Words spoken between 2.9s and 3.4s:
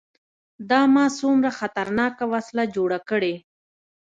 کړې.